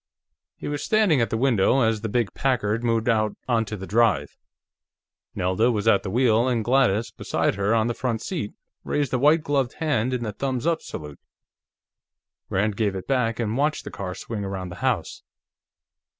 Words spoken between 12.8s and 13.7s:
it back, and